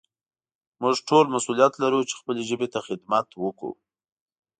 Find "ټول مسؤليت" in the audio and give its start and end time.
1.09-1.73